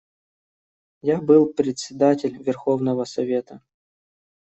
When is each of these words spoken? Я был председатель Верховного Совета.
Я 1.03 1.19
был 1.21 1.53
председатель 1.53 2.35
Верховного 2.41 3.03
Совета. 3.03 3.61